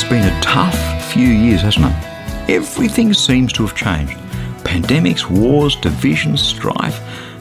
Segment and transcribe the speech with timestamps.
[0.00, 2.48] It's been a tough few years, hasn't it?
[2.48, 4.18] Everything seems to have changed
[4.64, 6.98] pandemics, wars, divisions, strife,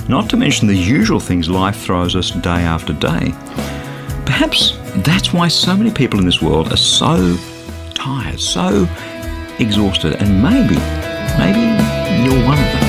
[0.10, 3.32] not to mention the usual things life throws us day after day.
[4.26, 7.38] Perhaps that's why so many people in this world are so
[7.94, 8.86] tired, so
[9.60, 10.76] exhausted, and maybe,
[11.40, 11.62] maybe
[12.26, 12.84] you're one of them.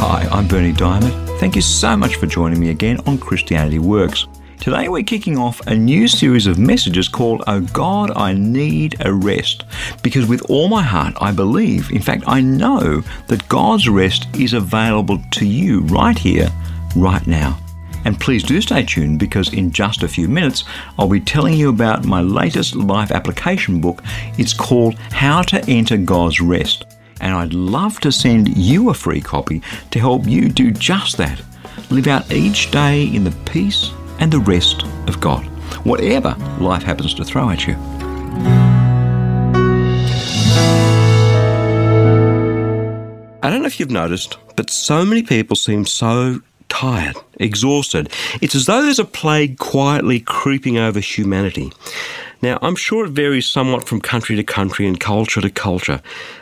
[0.00, 1.14] Hi, I'm Bernie Diamond.
[1.40, 4.26] Thank you so much for joining me again on Christianity Works.
[4.68, 9.10] Today we're kicking off a new series of messages called Oh God, I Need a
[9.10, 9.64] Rest.
[10.02, 14.52] Because with all my heart, I believe, in fact, I know that God's rest is
[14.52, 16.50] available to you right here,
[16.94, 17.58] right now.
[18.04, 20.64] And please do stay tuned because in just a few minutes,
[20.98, 24.02] I'll be telling you about my latest life application book.
[24.36, 26.84] It's called How to Enter God's Rest.
[27.22, 29.62] And I'd love to send you a free copy
[29.92, 31.40] to help you do just that.
[31.88, 35.44] Live out each day in the peace and the rest of God,
[35.84, 37.74] whatever life happens to throw at you.
[43.42, 48.12] I don't know if you've noticed, but so many people seem so tired, exhausted.
[48.42, 51.72] It's as though there's a plague quietly creeping over humanity.
[52.40, 56.00] Now, I'm sure it varies somewhat from country to country and culture to culture.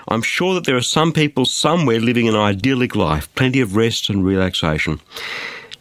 [0.08, 4.10] I'm sure that there are some people somewhere living an idyllic life, plenty of rest
[4.10, 5.00] and relaxation.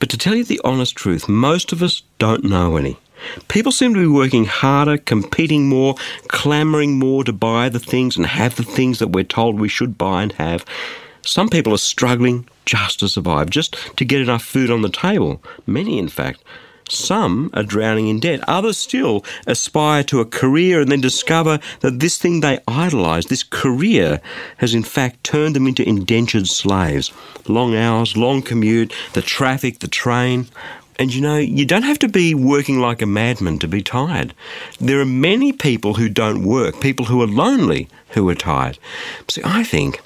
[0.05, 2.99] But to tell you the honest truth, most of us don't know any.
[3.47, 5.95] People seem to be working harder, competing more,
[6.27, 9.97] clamouring more to buy the things and have the things that we're told we should
[9.97, 10.63] buy and have.
[11.23, 15.41] Some people are struggling just to survive, just to get enough food on the table.
[15.65, 16.43] Many, in fact.
[16.89, 18.41] Some are drowning in debt.
[18.47, 23.43] Others still aspire to a career and then discover that this thing they idolize, this
[23.43, 24.21] career,
[24.57, 27.11] has in fact turned them into indentured slaves.
[27.47, 30.47] Long hours, long commute, the traffic, the train.
[30.97, 34.33] And you know, you don't have to be working like a madman to be tired.
[34.79, 38.77] There are many people who don't work, people who are lonely who are tired.
[39.27, 40.01] See, I think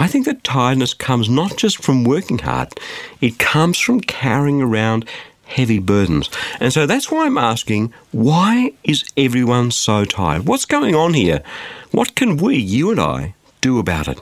[0.00, 2.72] I think that tiredness comes not just from working hard,
[3.20, 5.04] it comes from carrying around
[5.50, 6.30] heavy burdens.
[6.60, 10.46] And so that's why I'm asking why is everyone so tired?
[10.46, 11.42] What's going on here?
[11.90, 14.20] What can we, you and I, do about it?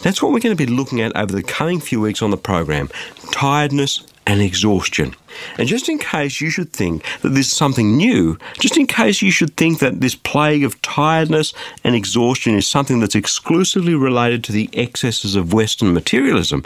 [0.00, 2.36] That's what we're going to be looking at over the coming few weeks on the
[2.36, 2.88] program
[3.30, 5.14] tiredness and exhaustion.
[5.58, 9.20] And just in case you should think that this is something new, just in case
[9.20, 11.52] you should think that this plague of tiredness
[11.82, 16.64] and exhaustion is something that's exclusively related to the excesses of Western materialism,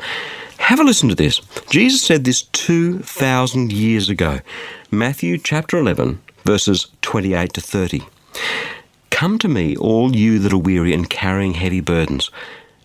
[0.59, 1.41] have a listen to this.
[1.71, 4.41] Jesus said this 2,000 years ago.
[4.91, 8.03] Matthew chapter 11, verses 28 to 30.
[9.11, 12.31] Come to me, all you that are weary and carrying heavy burdens,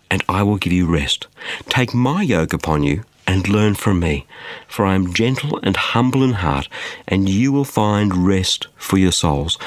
[0.10, 1.28] and I will give you rest.
[1.70, 4.26] Take my yoke upon you and learn from me,
[4.68, 6.68] for I am gentle and humble in heart,
[7.08, 9.58] and you will find rest for your souls.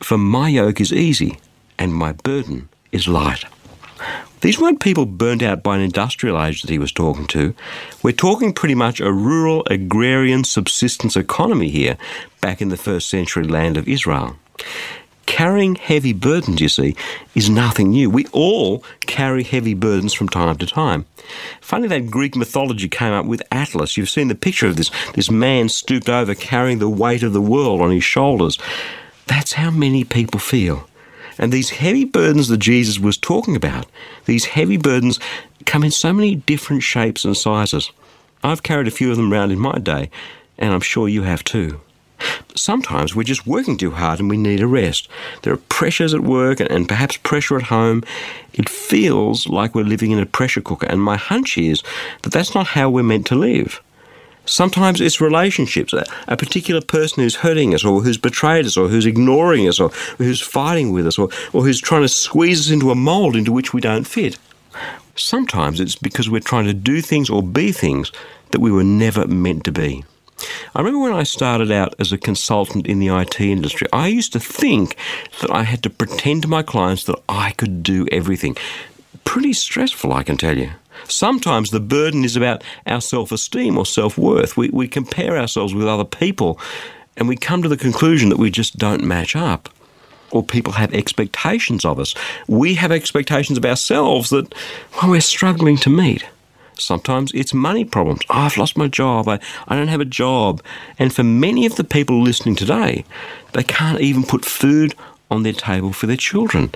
[0.00, 1.38] For my yoke is easy,
[1.78, 3.44] and my burden is light.
[4.40, 7.54] These weren't people burnt out by an industrial age that he was talking to.
[8.02, 11.96] We're talking pretty much a rural, agrarian subsistence economy here,
[12.42, 14.36] back in the first century land of Israel.
[15.34, 16.94] Carrying heavy burdens, you see,
[17.34, 18.08] is nothing new.
[18.08, 21.06] We all carry heavy burdens from time to time.
[21.60, 23.96] Funny that Greek mythology came up with Atlas.
[23.96, 27.40] You've seen the picture of this, this man stooped over carrying the weight of the
[27.40, 28.60] world on his shoulders.
[29.26, 30.88] That's how many people feel.
[31.36, 33.86] And these heavy burdens that Jesus was talking about,
[34.26, 35.18] these heavy burdens
[35.66, 37.90] come in so many different shapes and sizes.
[38.44, 40.10] I've carried a few of them around in my day,
[40.58, 41.80] and I'm sure you have too.
[42.54, 45.08] Sometimes we're just working too hard and we need a rest.
[45.42, 48.04] There are pressures at work and perhaps pressure at home.
[48.52, 51.82] It feels like we're living in a pressure cooker, and my hunch is
[52.22, 53.82] that that's not how we're meant to live.
[54.46, 58.88] Sometimes it's relationships, a, a, particular person who's hurting us, or who's betrayed us, or
[58.88, 59.88] who's ignoring us, or
[60.18, 63.52] who's fighting with us, or, or who's trying to squeeze us into a mould into
[63.52, 64.38] which we don't fit.
[65.16, 68.12] Sometimes it's because we're trying to do things or be things
[68.50, 70.04] that we were never meant to be.
[70.74, 74.32] I remember when I started out as a consultant in the IT industry, I used
[74.32, 74.96] to think
[75.40, 78.56] that I had to pretend to my clients that I could do everything.
[79.24, 80.70] Pretty stressful, I can tell you.
[81.08, 84.56] Sometimes the burden is about our self esteem or self worth.
[84.56, 86.58] We, we compare ourselves with other people
[87.16, 89.68] and we come to the conclusion that we just don't match up.
[90.30, 92.14] Or people have expectations of us.
[92.48, 94.52] We have expectations of ourselves that
[94.96, 96.24] well, we're struggling to meet.
[96.78, 98.20] Sometimes it's money problems.
[98.28, 99.28] Oh, I've lost my job.
[99.28, 99.38] I,
[99.68, 100.62] I don't have a job.
[100.98, 103.04] And for many of the people listening today,
[103.52, 104.94] they can't even put food
[105.30, 106.72] on their table for their children.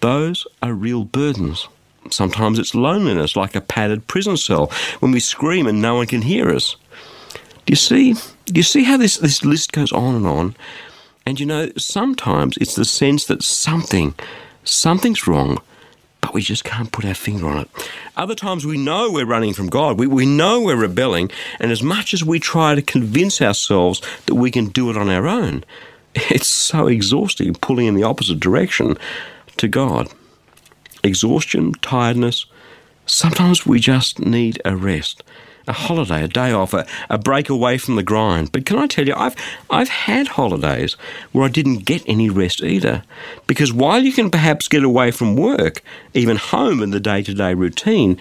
[0.00, 1.68] Those are real burdens.
[2.10, 4.70] Sometimes it's loneliness, like a padded prison cell,
[5.00, 6.76] when we scream and no one can hear us.
[7.66, 8.14] Do you see?
[8.46, 10.56] Do you see how this, this list goes on and on?
[11.26, 14.14] And you know, sometimes it's the sense that something,
[14.64, 15.58] something's wrong,
[16.20, 17.90] but we just can't put our finger on it.
[18.16, 19.98] Other times we know we're running from God.
[19.98, 21.30] We, we know we're rebelling.
[21.60, 25.08] And as much as we try to convince ourselves that we can do it on
[25.08, 25.64] our own,
[26.14, 28.96] it's so exhausting pulling in the opposite direction
[29.56, 30.12] to God.
[31.02, 32.46] Exhaustion, tiredness.
[33.06, 35.22] Sometimes we just need a rest
[35.68, 38.50] a holiday, a day off, a, a break away from the grind.
[38.52, 39.36] But can I tell you, I've
[39.70, 40.94] I've had holidays
[41.32, 43.04] where I didn't get any rest either.
[43.46, 45.82] Because while you can perhaps get away from work,
[46.14, 48.18] even home in the day to day routine,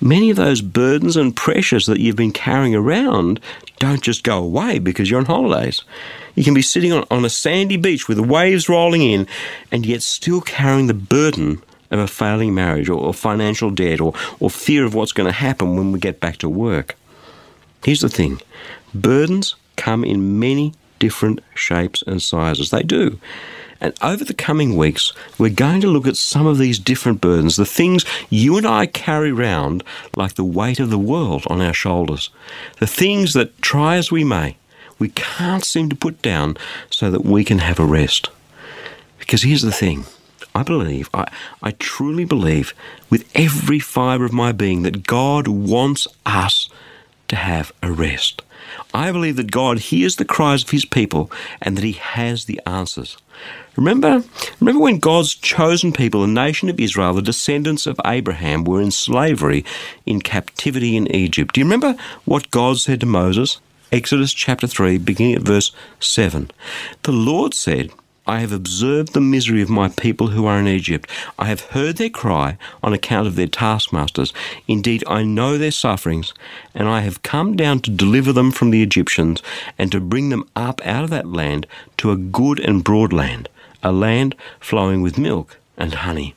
[0.00, 3.40] many of those burdens and pressures that you've been carrying around
[3.78, 5.82] don't just go away because you're on holidays.
[6.34, 9.26] You can be sitting on, on a sandy beach with the waves rolling in
[9.72, 14.14] and yet still carrying the burden of a failing marriage or, or financial debt or,
[14.38, 16.96] or fear of what's going to happen when we get back to work.
[17.84, 18.40] Here's the thing
[18.94, 22.70] burdens come in many different shapes and sizes.
[22.70, 23.18] They do.
[23.80, 27.56] And over the coming weeks, we're going to look at some of these different burdens,
[27.56, 29.82] the things you and I carry around
[30.14, 32.28] like the weight of the world on our shoulders,
[32.78, 34.56] the things that, try as we may,
[34.98, 36.58] we can't seem to put down
[36.90, 38.28] so that we can have a rest.
[39.18, 40.04] Because here's the thing
[40.54, 41.30] I believe, I,
[41.62, 42.74] I truly believe
[43.08, 46.68] with every fibre of my being that God wants us
[47.28, 48.42] to have a rest.
[48.92, 51.30] I believe that God hears the cries of his people
[51.62, 53.16] and that he has the answers.
[53.76, 54.24] Remember,
[54.58, 58.90] remember when God's chosen people, the nation of Israel, the descendants of Abraham, were in
[58.90, 59.64] slavery
[60.04, 61.54] in captivity in Egypt.
[61.54, 63.60] Do you remember what God said to Moses?
[63.92, 66.50] Exodus chapter 3, beginning at verse 7.
[67.02, 67.90] The Lord said,
[68.30, 71.10] I have observed the misery of my people who are in Egypt.
[71.36, 74.32] I have heard their cry on account of their taskmasters.
[74.68, 76.32] Indeed, I know their sufferings,
[76.72, 79.42] and I have come down to deliver them from the Egyptians
[79.76, 81.66] and to bring them up out of that land
[81.96, 83.48] to a good and broad land,
[83.82, 86.36] a land flowing with milk and honey.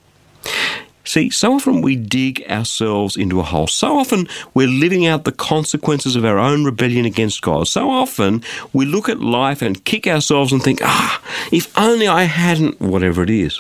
[1.05, 3.67] See, so often we dig ourselves into a hole.
[3.67, 7.67] So often we're living out the consequences of our own rebellion against God.
[7.67, 11.21] So often we look at life and kick ourselves and think, ah,
[11.51, 13.59] if only I hadn't, whatever it is.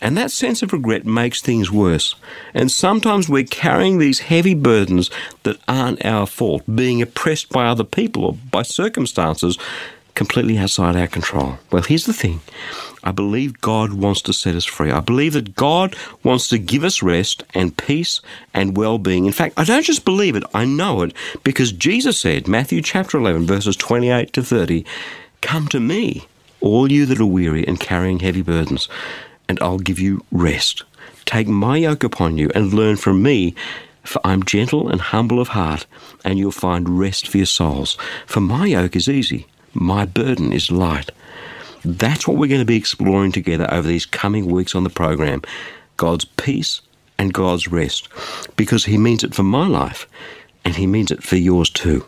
[0.00, 2.14] And that sense of regret makes things worse.
[2.54, 5.10] And sometimes we're carrying these heavy burdens
[5.42, 9.58] that aren't our fault, being oppressed by other people or by circumstances
[10.14, 11.58] completely outside our control.
[11.70, 12.40] Well, here's the thing
[13.02, 14.90] I believe God wants to set us free.
[14.90, 18.20] I believe that God wants to give us rest and peace
[18.52, 19.24] and well being.
[19.24, 23.18] In fact, I don't just believe it, I know it because Jesus said, Matthew chapter
[23.18, 24.84] 11, verses 28 to 30,
[25.40, 26.26] Come to me,
[26.60, 28.88] all you that are weary and carrying heavy burdens,
[29.48, 30.84] and I'll give you rest.
[31.24, 33.54] Take my yoke upon you and learn from me.
[34.02, 35.86] For I'm gentle and humble of heart,
[36.24, 37.96] and you'll find rest for your souls.
[38.26, 41.10] For my yoke is easy, my burden is light.
[41.84, 45.42] That's what we're going to be exploring together over these coming weeks on the program
[45.96, 46.82] God's peace
[47.18, 48.08] and God's rest,
[48.56, 50.06] because He means it for my life
[50.64, 52.04] and He means it for yours too.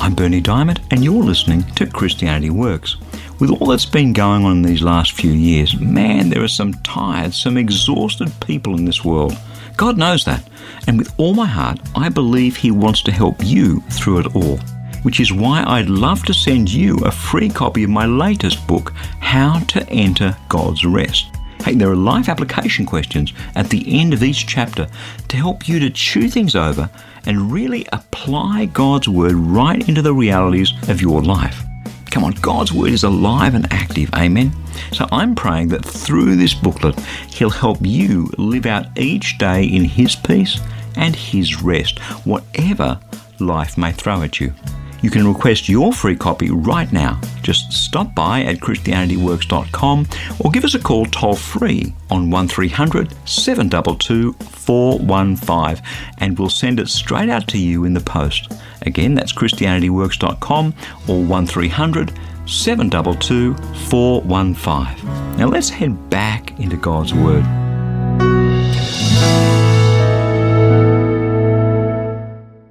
[0.00, 2.96] I'm Bernie Diamond, and you're listening to Christianity Works.
[3.40, 6.72] With all that's been going on in these last few years, man, there are some
[6.82, 9.36] tired, some exhausted people in this world.
[9.78, 10.42] God knows that.
[10.88, 14.58] And with all my heart, I believe He wants to help you through it all.
[15.04, 18.90] Which is why I'd love to send you a free copy of my latest book,
[19.20, 21.28] How to Enter God's Rest.
[21.62, 24.88] Hey, there are life application questions at the end of each chapter
[25.28, 26.90] to help you to chew things over
[27.26, 31.62] and really apply God's Word right into the realities of your life.
[32.10, 34.10] Come on, God's Word is alive and active.
[34.14, 34.50] Amen.
[34.92, 36.98] So I'm praying that through this booklet,
[37.30, 40.60] He'll help you live out each day in His peace
[40.96, 42.98] and His rest, whatever
[43.40, 44.52] life may throw at you.
[45.00, 47.20] You can request your free copy right now.
[47.42, 50.08] Just stop by at ChristianityWorks.com
[50.40, 55.84] or give us a call toll free on 1300 722 415
[56.18, 58.52] and we'll send it straight out to you in the post.
[58.82, 60.74] Again, that's ChristianityWorks.com
[61.06, 62.12] or 1300
[62.48, 63.54] 722
[63.90, 65.36] 415.
[65.36, 67.44] Now let's head back into God's Word.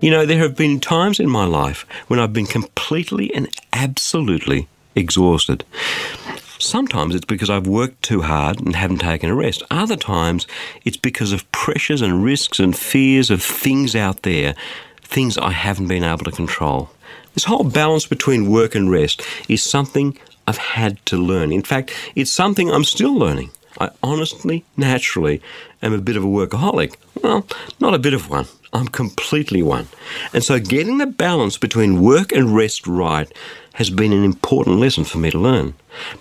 [0.01, 4.67] You know, there have been times in my life when I've been completely and absolutely
[4.95, 5.63] exhausted.
[6.57, 9.61] Sometimes it's because I've worked too hard and haven't taken a rest.
[9.69, 10.47] Other times
[10.85, 14.55] it's because of pressures and risks and fears of things out there,
[15.01, 16.89] things I haven't been able to control.
[17.37, 20.17] This whole balance between work and rest is something
[20.47, 21.51] I've had to learn.
[21.51, 23.51] In fact, it's something I'm still learning.
[23.79, 25.39] I honestly, naturally
[25.83, 26.95] am a bit of a workaholic.
[27.21, 27.45] Well,
[27.79, 28.47] not a bit of one.
[28.73, 29.87] I'm completely one.
[30.33, 33.31] And so getting the balance between work and rest right
[33.73, 35.75] has been an important lesson for me to learn.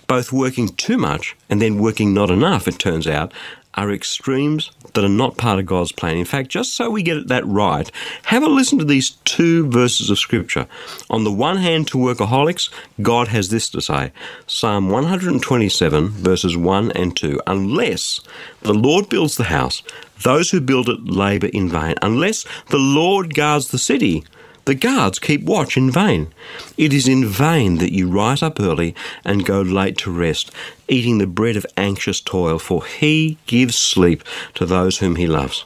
[0.05, 3.33] Both working too much and then working not enough, it turns out,
[3.77, 6.17] are extremes that are not part of God's plan.
[6.17, 7.89] In fact, just so we get that right,
[8.23, 10.67] have a listen to these two verses of Scripture.
[11.09, 14.11] On the one hand, to workaholics, God has this to say
[14.47, 18.21] Psalm 127, verses 1 and 2 Unless
[18.61, 19.83] the Lord builds the house,
[20.23, 21.93] those who build it labour in vain.
[22.01, 24.23] Unless the Lord guards the city,
[24.67, 26.33] the guards keep watch in vain.
[26.77, 28.93] It is in vain that you rise up early
[29.23, 30.51] and go late to rest,
[30.89, 34.23] eating the bread of anxious toil, for he gives sleep
[34.55, 35.63] to those whom he loves.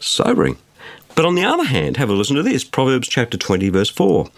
[0.00, 0.58] Sobering.
[1.14, 4.28] But on the other hand, have a listen to this Proverbs chapter 20, verse 4.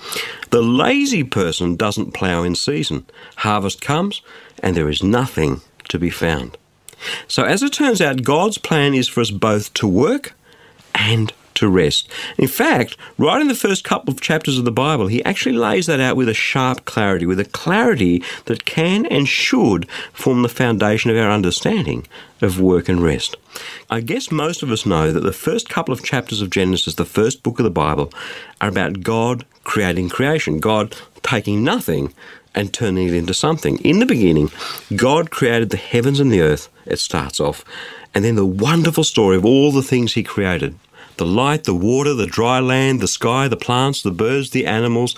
[0.51, 3.07] The lazy person doesn't plough in season.
[3.39, 4.23] Harvest comes,
[4.63, 6.57] and there is nothing to be found.
[7.27, 10.35] So, as it turns out, God's plan is for us both to work
[10.95, 12.09] and to rest.
[12.39, 15.87] In fact, right in the first couple of chapters of the Bible, he actually lays
[15.87, 20.49] that out with a sharp clarity, with a clarity that can and should form the
[20.49, 22.07] foundation of our understanding
[22.41, 23.37] of work and rest.
[23.91, 27.05] I guess most of us know that the first couple of chapters of Genesis, the
[27.05, 28.13] first book of the Bible,
[28.61, 32.13] are about God creating creation, God taking nothing
[32.55, 33.79] and turning it into something.
[33.79, 34.51] In the beginning,
[34.95, 37.65] God created the heavens and the earth, it starts off,
[38.15, 40.79] and then the wonderful story of all the things He created
[41.17, 45.17] the light, the water, the dry land, the sky, the plants, the birds, the animals,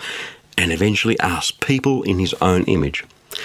[0.59, 3.05] and eventually us, people in his own image.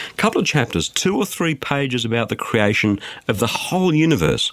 [0.09, 4.51] A couple of chapters, two or three pages about the creation of the whole universe.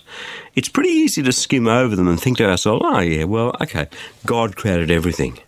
[0.57, 3.87] It's pretty easy to skim over them and think to ourselves, oh, yeah, well, okay,
[4.26, 5.38] God created everything.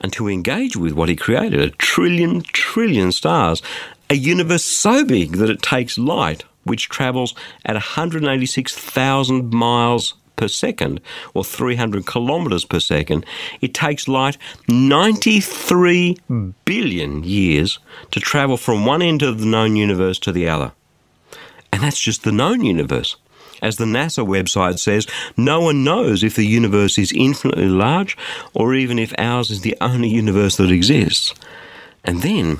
[0.00, 3.62] Until we engage with what He created a trillion, trillion stars,
[4.10, 11.02] a universe so big that it takes light, which travels at 186,000 miles per second,
[11.34, 13.26] or 300 kilometres per second,
[13.60, 16.16] it takes light 93
[16.64, 17.78] billion years
[18.10, 20.72] to travel from one end of the known universe to the other.
[21.70, 23.16] And that's just the known universe.
[23.60, 28.16] As the NASA website says, no one knows if the universe is infinitely large
[28.54, 31.34] or even if ours is the only universe that exists.
[32.04, 32.58] And then,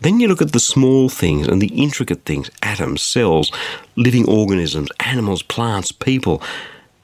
[0.00, 3.50] then you look at the small things and the intricate things atoms, cells,
[3.96, 6.40] living organisms, animals, plants, people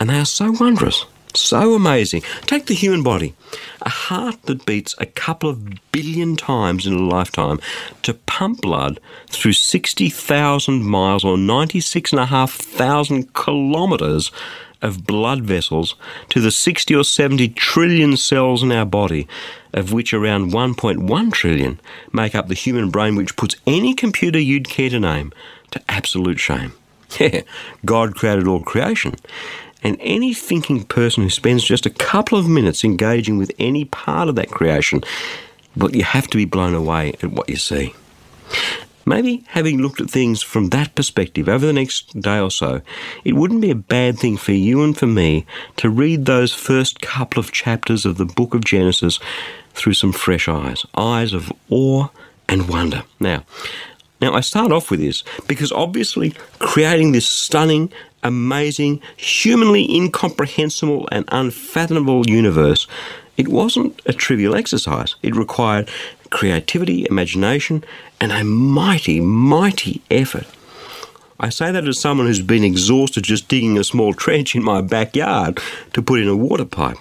[0.03, 2.23] and they are so wondrous, so amazing.
[2.47, 3.37] Take the human body,
[3.83, 7.61] a heart that beats a couple of billion times in a lifetime
[8.03, 14.33] to pump blood through 60,000 miles or 96,500 kilometres
[14.83, 15.95] of blood vessels
[16.31, 19.29] to the 60 or 70 trillion cells in our body,
[19.73, 21.79] of which around 1.1 trillion
[22.13, 25.33] make up the human brain, which puts any computer you'd care to name
[25.71, 26.73] to absolute shame.
[27.21, 27.43] Yeah,
[27.85, 29.17] God created all creation.
[29.83, 34.29] And any thinking person who spends just a couple of minutes engaging with any part
[34.29, 35.03] of that creation,
[35.77, 37.95] well, you have to be blown away at what you see.
[39.05, 42.83] Maybe having looked at things from that perspective over the next day or so,
[43.25, 45.45] it wouldn't be a bad thing for you and for me
[45.79, 49.19] to read those first couple of chapters of the book of Genesis
[49.75, 52.09] through some fresh eyes, eyes of awe
[52.49, 53.03] and wonder.
[53.19, 53.45] Now,
[54.21, 61.25] now I start off with this because obviously creating this stunning amazing, humanly incomprehensible, and
[61.29, 62.87] unfathomable universe,
[63.37, 65.17] it wasn't a trivial exercise.
[65.23, 65.89] It required
[66.31, 67.85] creativity, imagination,
[68.21, 70.47] and a mighty, mighty effort.
[71.41, 74.81] I say that as someone who's been exhausted just digging a small trench in my
[74.81, 75.61] backyard
[75.93, 76.99] to put in a water pipe.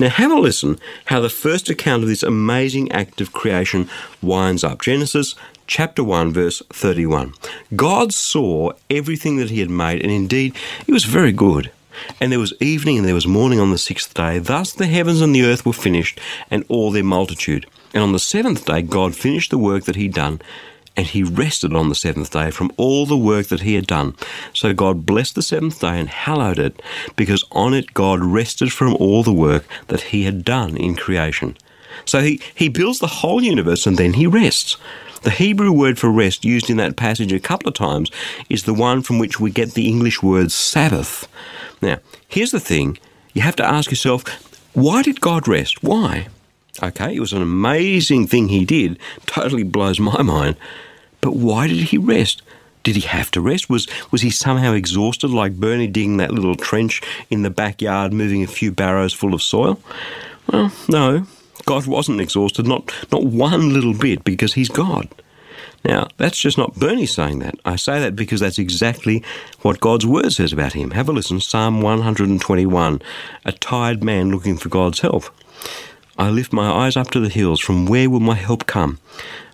[0.00, 3.88] Now, have a listen how the first account of this amazing act of creation
[4.22, 4.80] winds up.
[4.82, 5.34] Genesis
[5.68, 7.34] chapter 1, verse 31.
[7.76, 10.56] God saw everything that he had made, and indeed
[10.86, 11.70] it was very good.
[12.20, 14.38] And there was evening and there was morning on the sixth day.
[14.38, 16.18] Thus the heavens and the earth were finished,
[16.50, 17.66] and all their multitude.
[17.92, 20.40] And on the seventh day, God finished the work that he'd done,
[20.96, 24.16] and he rested on the seventh day from all the work that he had done.
[24.54, 26.80] So God blessed the seventh day and hallowed it,
[27.14, 31.58] because on it God rested from all the work that he had done in creation.
[32.04, 34.76] So he, he builds the whole universe and then he rests.
[35.22, 38.10] The Hebrew word for rest used in that passage a couple of times
[38.48, 41.26] is the one from which we get the English word Sabbath.
[41.82, 41.98] Now,
[42.28, 42.98] here's the thing
[43.34, 44.24] you have to ask yourself,
[44.74, 45.82] why did God rest?
[45.82, 46.28] Why?
[46.82, 50.56] Okay, it was an amazing thing he did, totally blows my mind.
[51.20, 52.42] But why did he rest?
[52.84, 53.68] Did he have to rest?
[53.68, 58.42] Was was he somehow exhausted, like Bernie digging that little trench in the backyard, moving
[58.42, 59.80] a few barrows full of soil?
[60.50, 61.26] Well, no.
[61.68, 65.06] God wasn't exhausted, not not one little bit, because he's God.
[65.84, 67.56] Now, that's just not Bernie saying that.
[67.62, 69.22] I say that because that's exactly
[69.60, 70.92] what God's word says about him.
[70.92, 73.02] Have a listen Psalm 121,
[73.44, 75.24] a tired man looking for God's help.
[76.16, 77.60] I lift my eyes up to the hills.
[77.60, 78.98] From where will my help come?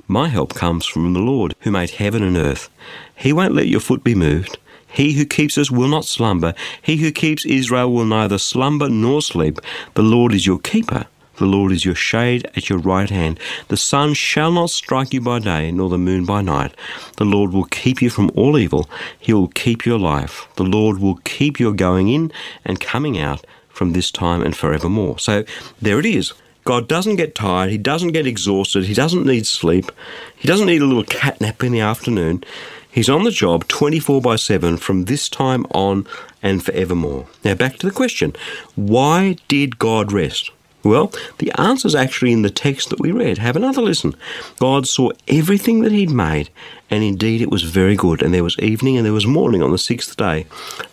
[0.07, 2.71] My help comes from the Lord, who made heaven and earth.
[3.17, 4.57] He won't let your foot be moved.
[4.87, 6.55] He who keeps us will not slumber.
[6.81, 9.59] He who keeps Israel will neither slumber nor sleep.
[9.95, 11.07] The Lord is your keeper.
[11.37, 13.41] The Lord is your shade at your right hand.
[13.69, 16.75] The sun shall not strike you by day, nor the moon by night.
[17.17, 18.89] The Lord will keep you from all evil.
[19.19, 20.47] He will keep your life.
[20.57, 22.33] The Lord will keep your going in
[22.65, 25.19] and coming out from this time and forevermore.
[25.19, 25.45] So
[25.83, 26.33] there it is.
[26.65, 27.71] God doesn't get tired.
[27.71, 28.85] He doesn't get exhausted.
[28.85, 29.93] He doesn't need sleep.
[30.35, 32.43] He doesn't need a little cat nap in the afternoon.
[32.91, 36.07] He's on the job 24 by 7 from this time on
[36.43, 37.27] and forevermore.
[37.45, 38.35] Now, back to the question
[38.77, 40.51] why did God rest?
[40.85, 43.39] Well, the answer is actually in the text that we read.
[43.39, 44.15] Have another listen.
[44.59, 46.51] God saw everything that He'd made,
[46.91, 48.21] and indeed it was very good.
[48.21, 50.45] And there was evening and there was morning on the sixth day.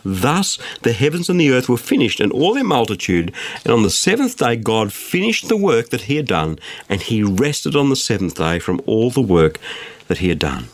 [0.06, 3.34] Thus the heavens and the earth were finished, and all their multitude.
[3.66, 6.58] And on the seventh day, God finished the work that He had done,
[6.88, 9.60] and He rested on the seventh day from all the work
[10.08, 10.70] that He had done.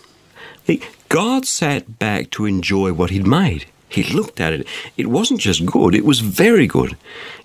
[1.09, 3.65] God sat back to enjoy what He'd made.
[3.89, 4.67] He looked at it.
[4.97, 6.97] It wasn't just good, it was very good.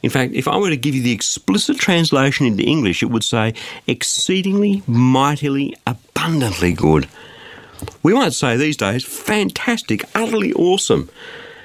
[0.03, 3.25] In fact, if I were to give you the explicit translation into English, it would
[3.25, 3.55] say
[3.87, 7.09] exceedingly, mightily, abundantly good.
[8.03, 11.11] We might say these days, fantastic, utterly awesome.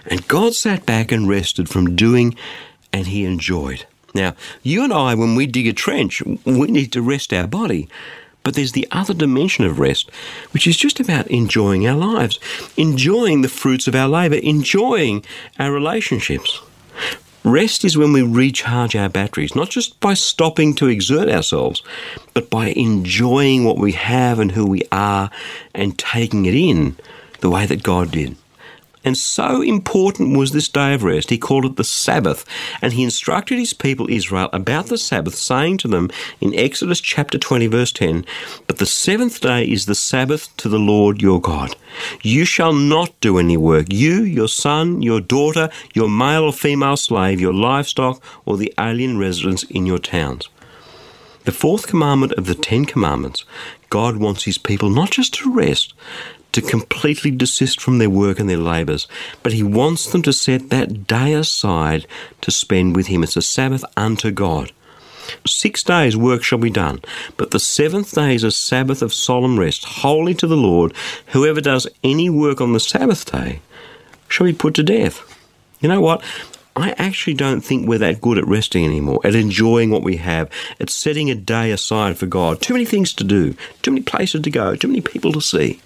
[0.06, 2.36] And God sat back and rested from doing,
[2.94, 3.86] and He enjoyed.
[4.14, 7.88] Now, you and I, when we dig a trench, we need to rest our body.
[8.48, 10.10] But there's the other dimension of rest,
[10.52, 12.40] which is just about enjoying our lives,
[12.78, 15.26] enjoying the fruits of our labour, enjoying
[15.60, 16.62] our relationships.
[17.44, 21.84] Rest is when we recharge our batteries, not just by stopping to exert ourselves,
[22.34, 25.30] but by enjoying what we have and who we are
[25.76, 26.96] and taking it in
[27.42, 28.38] the way that God did.
[29.08, 32.44] And so important was this day of rest, he called it the Sabbath.
[32.82, 36.10] And he instructed his people Israel about the Sabbath, saying to them
[36.42, 38.26] in Exodus chapter 20, verse 10
[38.68, 41.74] But the seventh day is the Sabbath to the Lord your God.
[42.22, 46.98] You shall not do any work, you, your son, your daughter, your male or female
[46.98, 50.50] slave, your livestock, or the alien residents in your towns.
[51.46, 53.46] The fourth commandment of the Ten Commandments
[53.90, 55.94] God wants his people not just to rest,
[56.58, 59.08] to completely desist from their work and their labours,
[59.44, 62.08] but he wants them to set that day aside
[62.42, 63.22] to spend with him.
[63.22, 64.72] It's a Sabbath unto God.
[65.46, 67.02] Six days work shall be done,
[67.36, 70.94] but the seventh day is a Sabbath of solemn rest, holy to the Lord.
[71.28, 73.60] Whoever does any work on the Sabbath day
[74.28, 75.22] shall be put to death.
[75.80, 76.24] You know what?
[76.76, 80.50] I actually don't think we're that good at resting anymore, at enjoying what we have,
[80.80, 82.62] at setting a day aside for God.
[82.62, 85.82] Too many things to do, too many places to go, too many people to see.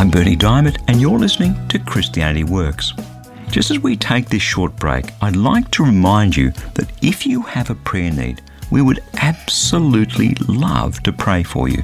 [0.00, 2.94] I'm Bernie Diamond, and you're listening to Christianity Works.
[3.50, 7.42] Just as we take this short break, I'd like to remind you that if you
[7.42, 11.82] have a prayer need, we would absolutely love to pray for you.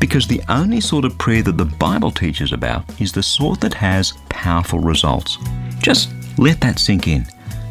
[0.00, 3.74] Because the only sort of prayer that the Bible teaches about is the sort that
[3.74, 5.36] has powerful results.
[5.80, 7.26] Just let that sink in.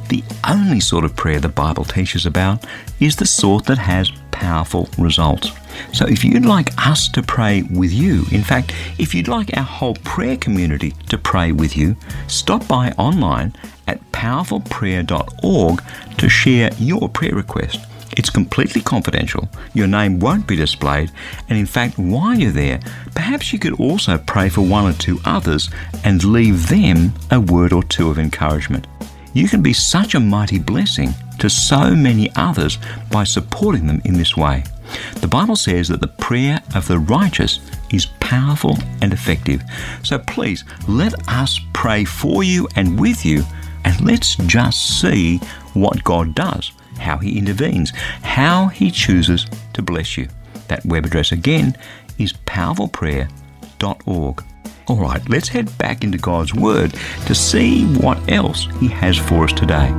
[0.10, 2.64] The only sort of prayer the Bible teaches about
[3.00, 5.52] is the sort that has powerful results.
[5.94, 9.64] So if you'd like us to pray with you, in fact, if you'd like our
[9.64, 11.96] whole prayer community to pray with you,
[12.28, 13.54] stop by online
[13.88, 15.84] at powerfulprayer.org
[16.18, 17.80] to share your prayer request.
[18.18, 19.48] It's completely confidential.
[19.74, 21.12] Your name won't be displayed.
[21.48, 22.80] And in fact, while you're there,
[23.14, 25.70] perhaps you could also pray for one or two others
[26.04, 28.88] and leave them a word or two of encouragement.
[29.34, 32.78] You can be such a mighty blessing to so many others
[33.12, 34.64] by supporting them in this way.
[35.16, 37.60] The Bible says that the prayer of the righteous
[37.92, 39.64] is powerful and effective.
[40.04, 43.44] So please let us pray for you and with you,
[43.84, 45.38] and let's just see
[45.74, 50.28] what God does, how He intervenes, how He chooses to bless you.
[50.68, 51.76] That web address again
[52.18, 54.44] is powerfulprayer.org.
[54.88, 56.94] All right, let's head back into God's Word
[57.26, 59.94] to see what else He has for us today.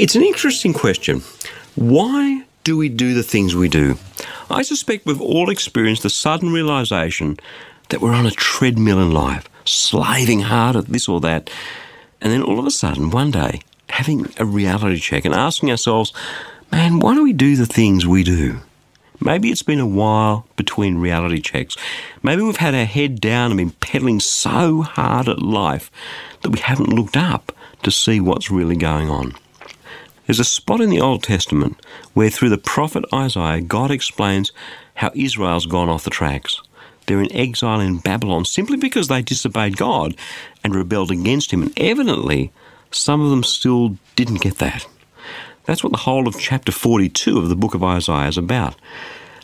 [0.00, 1.20] It's an interesting question.
[1.74, 3.98] Why do we do the things we do?
[4.48, 7.36] I suspect we've all experienced the sudden realization
[7.90, 11.50] that we're on a treadmill in life, slaving hard at this or that,
[12.22, 13.60] and then all of a sudden, one day,
[13.90, 16.14] having a reality check and asking ourselves,
[16.72, 18.60] man, why do we do the things we do?
[19.20, 21.76] Maybe it's been a while between reality checks.
[22.22, 25.90] Maybe we've had our head down and been pedaling so hard at life
[26.40, 29.34] that we haven't looked up to see what's really going on.
[30.30, 34.52] There's a spot in the Old Testament where, through the prophet Isaiah, God explains
[34.94, 36.60] how Israel's gone off the tracks.
[37.06, 40.14] They're in exile in Babylon simply because they disobeyed God
[40.62, 42.52] and rebelled against Him, and evidently,
[42.92, 44.86] some of them still didn't get that.
[45.64, 48.76] That's what the whole of chapter 42 of the book of Isaiah is about.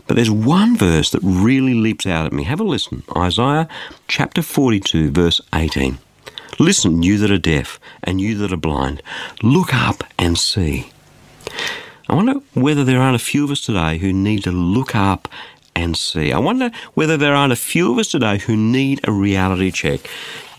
[0.07, 2.45] But there's one verse that really leaps out at me.
[2.45, 3.03] Have a listen.
[3.17, 3.67] Isaiah
[4.07, 5.99] chapter 42, verse 18.
[6.59, 9.03] Listen, you that are deaf and you that are blind,
[9.43, 10.91] look up and see.
[12.09, 15.29] I wonder whether there aren't a few of us today who need to look up
[15.75, 16.33] and see.
[16.33, 20.09] I wonder whether there aren't a few of us today who need a reality check.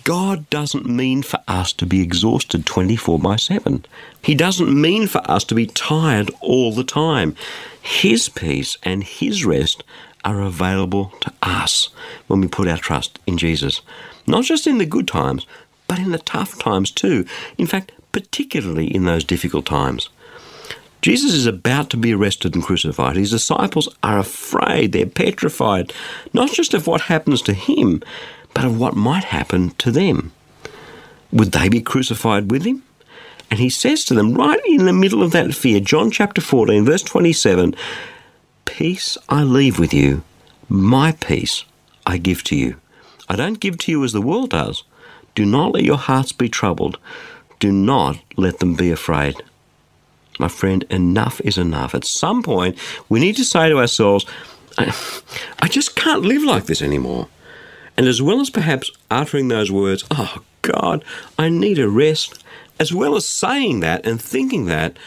[0.04, 3.86] God doesn't mean for us to be exhausted 24 by 7.
[4.22, 7.36] He doesn't mean for us to be tired all the time.
[7.82, 9.84] His peace and His rest
[10.24, 11.90] are available to us
[12.28, 13.82] when we put our trust in Jesus.
[14.26, 15.46] Not just in the good times,
[15.88, 17.26] but in the tough times too.
[17.58, 20.10] In fact, particularly in those difficult times.
[21.02, 23.16] Jesus is about to be arrested and crucified.
[23.16, 25.94] His disciples are afraid, they're petrified,
[26.34, 28.02] not just of what happens to him,
[28.54, 30.34] but of what might happen to them.
[31.32, 32.84] Would they be crucified with him?
[33.50, 36.84] And he says to them, right in the middle of that fear, John chapter 14,
[36.84, 37.76] verse 27,
[38.66, 40.24] Peace I leave with you,
[40.68, 41.64] my peace
[42.06, 42.78] I give to you.
[43.30, 44.84] I don't give to you as the world does.
[45.38, 46.98] Do not let your hearts be troubled.
[47.60, 49.36] Do not let them be afraid.
[50.40, 51.94] My friend, enough is enough.
[51.94, 52.76] At some point,
[53.08, 54.26] we need to say to ourselves,
[54.80, 54.96] I,
[55.60, 57.28] I just can't live like this anymore.
[57.96, 61.06] And as well as perhaps uttering those words, oh God,
[61.38, 62.44] I need a rest,
[62.80, 64.98] as well as saying that and thinking that,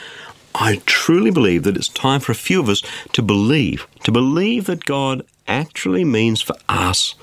[0.54, 4.66] I truly believe that it's time for a few of us to believe, to believe
[4.66, 7.16] that God actually means for us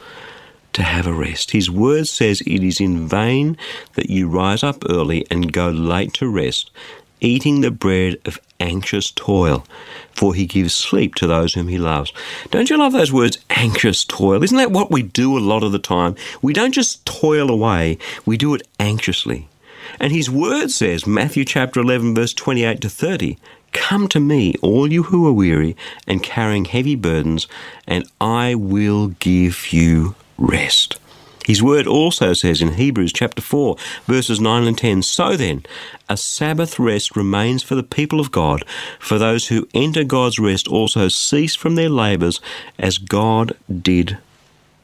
[0.73, 1.51] to have a rest.
[1.51, 3.57] His word says it is in vain
[3.93, 6.71] that you rise up early and go late to rest,
[7.19, 9.65] eating the bread of anxious toil,
[10.11, 12.11] for he gives sleep to those whom he loves.
[12.51, 14.43] Don't you love those words, anxious toil?
[14.43, 16.15] Isn't that what we do a lot of the time?
[16.41, 19.49] We don't just toil away, we do it anxiously.
[19.99, 23.37] And his word says, Matthew chapter 11, verse 28 to 30,
[23.73, 25.75] Come to me, all you who are weary
[26.07, 27.47] and carrying heavy burdens,
[27.85, 30.99] and I will give you rest.
[31.45, 35.63] His word also says in Hebrews chapter 4, verses 9 and 10 So then,
[36.09, 38.65] a Sabbath rest remains for the people of God,
[38.99, 42.41] for those who enter God's rest also cease from their labours
[42.77, 44.17] as God did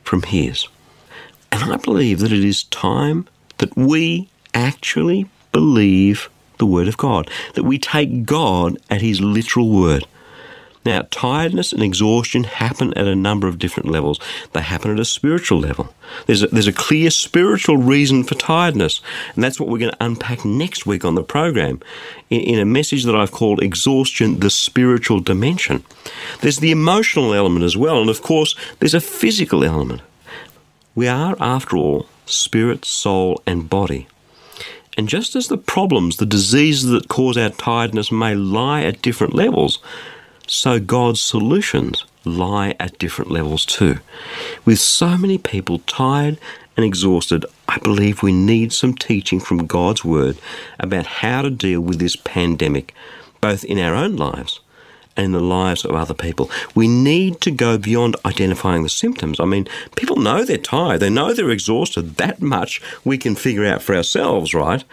[0.03, 0.69] from his.
[1.51, 7.29] And I believe that it is time that we actually believe the Word of God,
[7.55, 10.05] that we take God at His literal word.
[10.85, 14.19] Now, tiredness and exhaustion happen at a number of different levels.
[14.51, 15.93] They happen at a spiritual level.
[16.25, 19.01] There's a, there's a clear spiritual reason for tiredness,
[19.33, 21.79] and that's what we're going to unpack next week on the program
[22.29, 25.85] in, in a message that I've called Exhaustion, the Spiritual Dimension.
[26.41, 30.01] There's the emotional element as well, and of course, there's a physical element.
[30.95, 34.07] We are, after all, spirit, soul, and body.
[34.95, 39.33] And just as the problems, the diseases that cause our tiredness may lie at different
[39.33, 39.79] levels,
[40.47, 43.99] so God's solutions lie at different levels too.
[44.65, 46.37] With so many people tired
[46.75, 50.37] and exhausted, I believe we need some teaching from God's Word
[50.79, 52.93] about how to deal with this pandemic,
[53.41, 54.59] both in our own lives
[55.15, 56.49] and in the lives of other people.
[56.73, 59.39] We need to go beyond identifying the symptoms.
[59.39, 62.15] I mean, people know they're tired, they know they're exhausted.
[62.15, 64.83] That much we can figure out for ourselves, right?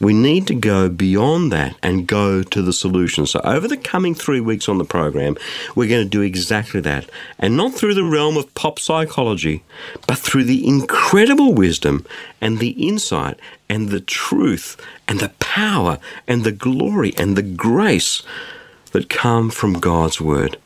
[0.00, 3.26] We need to go beyond that and go to the solution.
[3.26, 5.36] So, over the coming three weeks on the program,
[5.74, 7.08] we're going to do exactly that.
[7.38, 9.62] And not through the realm of pop psychology,
[10.06, 12.04] but through the incredible wisdom
[12.40, 14.76] and the insight and the truth
[15.06, 18.22] and the power and the glory and the grace
[18.92, 20.56] that come from God's Word.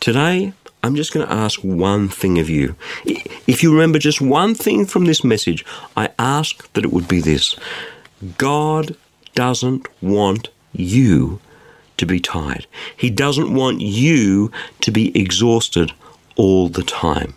[0.00, 2.76] Today, I'm just going to ask one thing of you.
[3.04, 5.64] If you remember just one thing from this message,
[5.96, 7.56] I ask that it would be this
[8.36, 8.96] God
[9.34, 11.40] doesn't want you
[11.96, 14.50] to be tired, He doesn't want you
[14.80, 15.92] to be exhausted
[16.36, 17.34] all the time.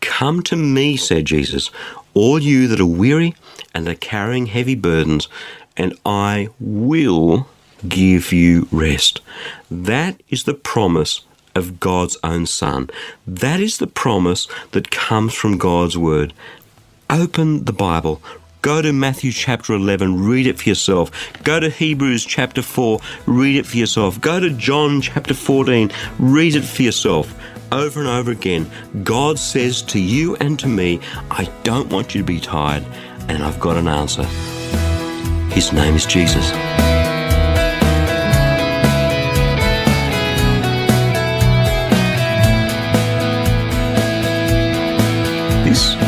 [0.00, 1.70] Come to me, said Jesus,
[2.12, 3.34] all you that are weary
[3.74, 5.28] and are carrying heavy burdens,
[5.76, 7.48] and I will
[7.88, 9.20] give you rest.
[9.70, 11.22] That is the promise
[11.54, 12.90] of God's own Son.
[13.26, 16.32] That is the promise that comes from God's Word.
[17.08, 18.22] Open the Bible.
[18.64, 21.10] Go to Matthew chapter 11, read it for yourself.
[21.42, 24.18] Go to Hebrews chapter 4, read it for yourself.
[24.22, 27.34] Go to John chapter 14, read it for yourself.
[27.70, 28.70] Over and over again,
[29.02, 30.98] God says to you and to me,
[31.30, 32.86] I don't want you to be tired,
[33.28, 34.24] and I've got an answer.
[35.52, 36.50] His name is Jesus.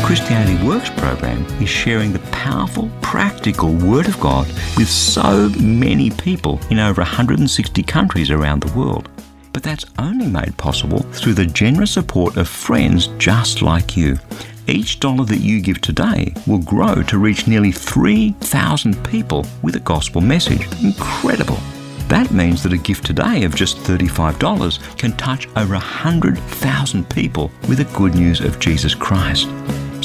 [0.07, 6.61] Christianity Works program is sharing the powerful, practical Word of God with so many people
[6.69, 9.09] in over 160 countries around the world.
[9.51, 14.17] But that's only made possible through the generous support of friends just like you.
[14.65, 19.81] Each dollar that you give today will grow to reach nearly 3,000 people with a
[19.81, 20.69] gospel message.
[20.81, 21.59] Incredible!
[22.07, 27.79] That means that a gift today of just $35 can touch over 100,000 people with
[27.79, 29.49] the good news of Jesus Christ.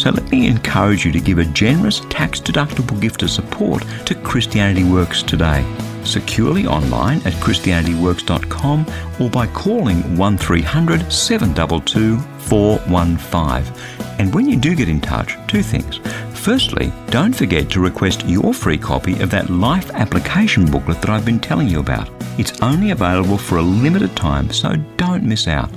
[0.03, 4.17] So let me encourage you to give a generous tax deductible gift of support to
[4.17, 5.65] Christianity Works today.
[6.03, 8.85] Securely online at ChristianityWorks.com
[9.21, 13.73] or by calling 1300 722 415.
[14.19, 15.99] And when you do get in touch, two things.
[16.37, 21.25] Firstly, don't forget to request your free copy of that life application booklet that I've
[21.25, 22.11] been telling you about.
[22.41, 25.71] It's only available for a limited time, so don't miss out.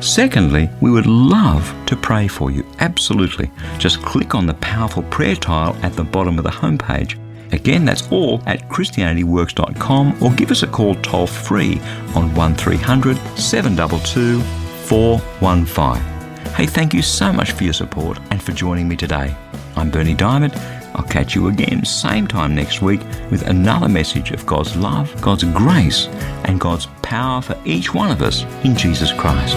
[0.00, 2.64] Secondly, we would love to pray for you.
[2.80, 3.50] Absolutely.
[3.78, 7.18] Just click on the powerful prayer tile at the bottom of the homepage.
[7.52, 11.80] Again, that's all at ChristianityWorks.com or give us a call toll free
[12.14, 14.40] on 1300 722
[14.86, 16.16] 415.
[16.54, 19.34] Hey, thank you so much for your support and for joining me today.
[19.76, 20.54] I'm Bernie Diamond.
[20.94, 25.44] I'll catch you again same time next week with another message of God's love, God's
[25.44, 26.06] grace,
[26.44, 29.56] and God's power for each one of us in Jesus Christ.